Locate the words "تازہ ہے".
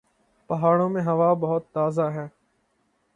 1.73-2.27